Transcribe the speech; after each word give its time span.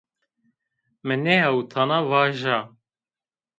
Mi 1.05 1.15
nêewtana 1.23 1.99
vaja 2.09 2.57